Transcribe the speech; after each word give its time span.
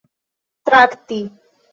trakti 0.65 1.21